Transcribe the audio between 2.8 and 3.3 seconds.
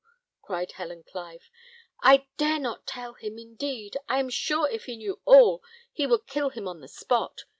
tell